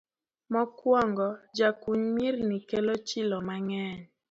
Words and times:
Mokwongo, 0.53 1.27
jakuny 1.57 2.03
mirni 2.15 2.57
kelo 2.69 2.93
chilo 3.07 3.37
mang'eny 3.47 3.99